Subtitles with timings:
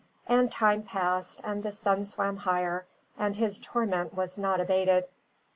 [0.25, 2.87] And time passed, and the sun swam higher,
[3.19, 5.03] and his torment was not abated.